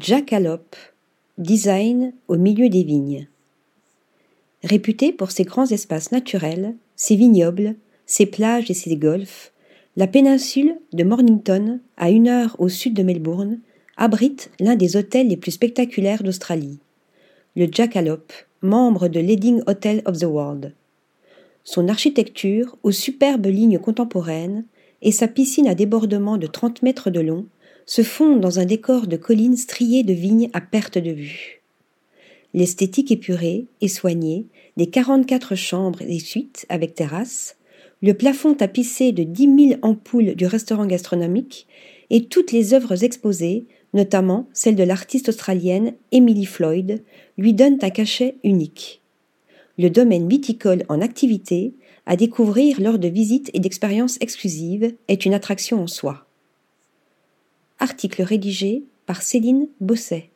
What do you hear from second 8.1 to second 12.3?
plages et ses golfs, la péninsule de Mornington, à une